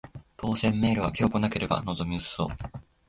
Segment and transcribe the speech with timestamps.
[0.35, 2.47] 当せんメールは今日来なければ望み薄そう